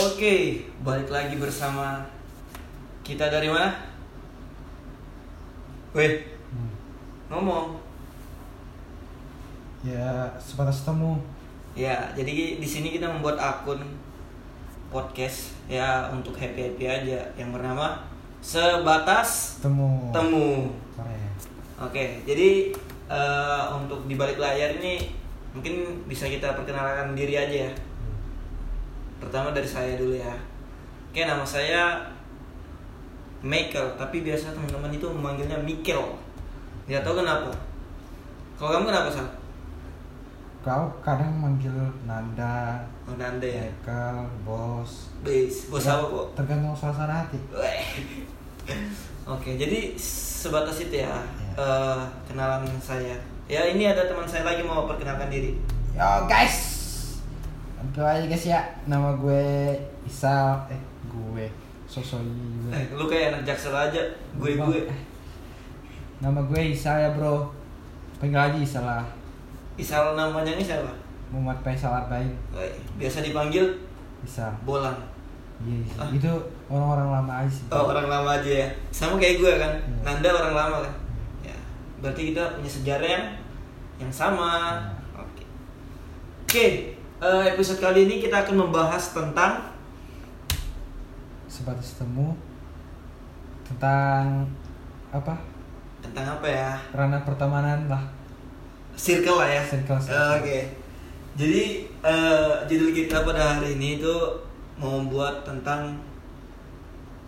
[0.00, 2.00] Oke, balik lagi bersama
[3.04, 3.68] kita dari mana?
[5.92, 6.72] Weh, Hmm.
[7.28, 7.76] ngomong.
[9.84, 11.20] Ya sebatas temu.
[11.76, 13.84] Ya, jadi di sini kita membuat akun
[14.88, 18.00] podcast ya untuk happy happy aja yang bernama
[18.40, 20.08] sebatas Temu.
[20.10, 20.72] temu.
[20.96, 21.28] Keren.
[21.76, 22.72] Oke, jadi
[23.04, 25.12] eh, untuk di balik layar ini
[25.52, 27.72] mungkin bisa kita perkenalkan diri aja ya.
[29.20, 30.32] Pertama dari saya dulu ya.
[31.10, 32.00] Oke, nama saya
[33.40, 36.00] Michael, tapi biasa teman-teman itu memanggilnya Mikel.
[36.84, 37.48] Tidak tahu kenapa.
[38.56, 39.24] Kalau kamu kenapa sih?
[40.60, 41.72] Kau kadang manggil
[42.04, 43.64] Nanda, Oh, Nanda ya.
[43.64, 45.08] Michael, Bos.
[45.24, 46.26] Bos, bos apa kok?
[46.36, 47.40] Tergantung suasana hati.
[49.24, 51.18] Oke, jadi sebatas itu ya Iya.
[51.56, 53.16] eh, kenalan saya.
[53.48, 55.56] Ya ini ada teman saya lagi mau perkenalkan diri.
[55.92, 56.79] Yo guys.
[57.80, 58.60] Oke aja guys ya.
[58.84, 59.72] Nama gue
[60.04, 60.68] Isal.
[60.68, 61.46] Eh gue.
[61.90, 62.70] Sosok gue.
[62.70, 63.98] Eh, lu kayak anak jaksel aja,
[64.38, 64.80] gue gue.
[66.22, 67.50] Nama gue Isal ya bro.
[68.20, 69.04] Panggil aja Isal lah.
[69.74, 70.92] Isal namanya ini siapa?
[71.32, 72.30] Muhammad Faisal Arbain.
[72.52, 73.64] Weh, Biasa dipanggil
[74.22, 74.52] Isal.
[74.62, 74.94] Bolang.
[75.60, 75.80] Iya.
[75.96, 76.08] Ah.
[76.12, 76.32] Itu
[76.68, 77.64] orang-orang lama aja sih.
[77.72, 78.68] Oh, orang lama aja ya.
[78.92, 79.72] Sama kayak gue kan.
[79.72, 79.96] Iya.
[80.04, 80.94] Nanda orang lama kan.
[81.42, 81.56] Ya.
[82.04, 83.24] Berarti kita punya sejarah yang
[84.00, 84.78] yang sama.
[84.78, 85.24] Iya.
[85.24, 85.44] Oke.
[86.44, 86.66] Oke,
[87.20, 89.72] eh, episode kali ini kita akan membahas tentang
[91.46, 92.32] sebatas temu
[93.66, 94.46] tentang
[95.10, 95.34] apa
[96.00, 96.70] tentang apa ya?
[96.96, 98.04] ranah pertemanan lah
[99.00, 99.62] Circle lah ya.
[99.64, 100.36] Circle, Eh, circle.
[100.44, 100.60] Oke.
[101.40, 101.62] Jadi
[102.04, 104.12] eh, judul kita pada hari ini itu
[104.76, 105.96] mau membuat tentang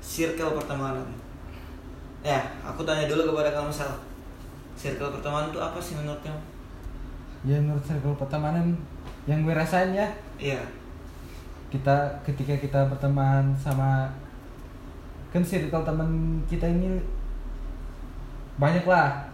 [0.05, 1.07] circle pertemanan.
[2.21, 3.89] Ya, aku tanya dulu kepada kamu Sal.
[4.77, 6.41] Circle pertemanan itu apa sih menurut kamu?
[7.43, 8.77] ya menurut circle pertemanan
[9.25, 10.59] yang gue rasain ya Iya.
[11.69, 14.11] kita ketika kita berteman sama
[15.29, 16.11] kan circle teman
[16.45, 17.01] kita ini
[18.55, 19.25] banyak lah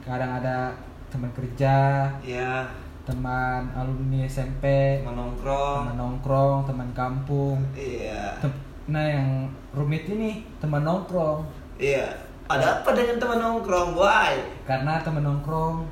[0.00, 0.74] kadang ada
[1.08, 2.66] teman kerja Iya,
[3.02, 4.64] teman alumni SMP
[5.00, 5.86] menongkrong.
[5.86, 8.36] teman nongkrong teman kampung Iya.
[8.38, 12.06] Tem- nah yang rumit ini teman nongkrong Iya.
[12.44, 14.34] Ada apa dengan teman nongkrong, boy?
[14.66, 15.86] karena temen nongkrong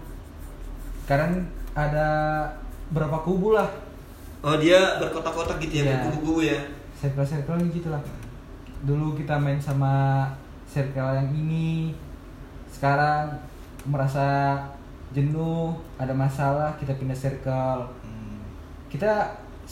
[1.06, 1.38] kadang
[1.72, 2.43] ada
[2.91, 3.69] berapa kubu lah
[4.38, 5.93] Oh, dia berkotak-kotak gitu ya, Iya.
[5.99, 6.59] berkubu-kubu ya.
[6.94, 8.03] circle-circle gitu lah
[8.81, 10.26] dulu kita main sama
[10.65, 11.91] circle yang ini
[12.69, 13.31] sekarang
[13.84, 14.59] merasa
[15.09, 18.38] jenuh ada masalah kita pindah circle Hmm.
[18.87, 19.31] kita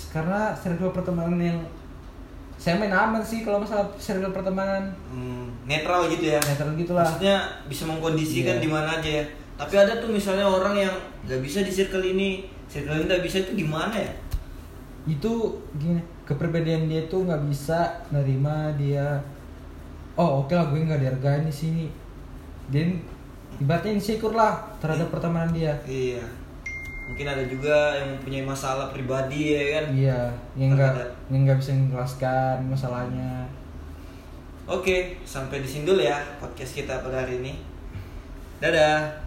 [0.08, 1.58] karena circle pertemanan yang
[2.56, 6.40] saya main aman sih kalau masalah circle pertemanan Hmm, netral gitu ya.
[6.40, 8.62] netral gitu lah Maksudnya bisa mengkondisikan Iya.
[8.62, 9.24] di mana aja ya.
[9.56, 12.44] Tapi ada tuh misalnya orang yang nggak bisa di circle ini,
[12.74, 14.12] ini nggak bisa itu gimana ya?
[15.06, 15.32] itu
[15.78, 19.22] gini kepribadian dia tuh nggak bisa nerima dia
[20.18, 21.86] oh oke lah gue nggak dihargain di sini
[22.66, 22.90] dia
[23.62, 26.26] ibaratnya insecure lah terhadap pertemanan dia Iya.
[27.06, 29.84] Mungkin ada juga yang mempunyai masalah pribadi ya kan.
[29.94, 30.20] iya
[30.58, 33.46] yang nggak yang nggak bisa menjelaskan masalahnya
[34.66, 37.54] Oke, sampai di sini dulu ya podcast kita pada hari ini.
[38.58, 39.25] Dadah.